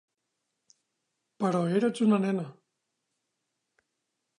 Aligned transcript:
Però 1.43 1.61
erets 1.75 2.05
una 2.09 2.21
nena. 2.27 2.49